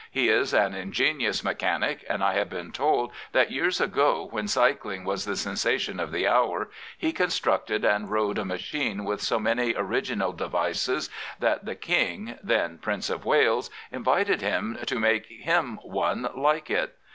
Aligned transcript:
He 0.09 0.29
is 0.29 0.51
an 0.51 0.73
ingenious 0.73 1.43
mechanic* 1.43 2.03
and 2.09 2.23
I 2.23 2.33
have 2.33 2.49
been 2.49 2.71
told 2.71 3.11
that 3.33 3.51
years 3.51 3.79
ago, 3.79 4.27
when 4.31 4.47
cycling 4.47 5.03
was 5.03 5.25
the 5.25 5.35
sensation 5.35 5.99
of 5.99 6.11
the 6.11 6.27
hour, 6.27 6.69
54 6.69 6.69
The 6.69 6.71
Premier 6.71 6.73
he 7.09 7.13
constructed 7.13 7.85
and 7.85 8.09
rode 8.09 8.39
a 8.39 8.43
machine 8.43 9.05
with 9.05 9.21
so 9.21 9.37
many 9.37 9.75
original 9.75 10.33
devices 10.33 11.11
that 11.37 11.65
the 11.65 11.75
King, 11.75 12.39
then 12.41 12.79
Prince 12.79 13.11
of 13.11 13.25
Wales, 13.25 13.69
invited 13.91 14.41
him 14.41 14.79
to 14.87 14.97
make 14.99 15.27
him 15.27 15.77
one 15.83 16.29
like 16.33 16.71
it. 16.71 16.97